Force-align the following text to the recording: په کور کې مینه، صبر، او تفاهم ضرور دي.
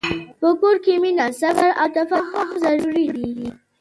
په 0.39 0.49
کور 0.59 0.75
کې 0.85 0.93
مینه، 1.01 1.25
صبر، 1.39 1.69
او 1.81 1.87
تفاهم 1.95 2.47
ضرور 2.63 2.97
دي. 3.17 3.47